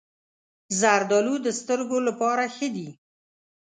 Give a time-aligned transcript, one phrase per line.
[0.79, 2.89] زردالو د سترګو لپاره ښه دي.